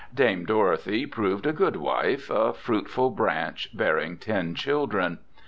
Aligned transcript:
Dame 0.11 0.45
Dorothy 0.45 1.05
proved 1.05 1.45
a 1.45 1.53
good 1.53 1.75
wife, 1.75 2.31
a 2.31 2.53
fruitful 2.53 3.11
branch, 3.11 3.69
bearing 3.71 4.17
ten 4.17 4.55
children. 4.55 5.19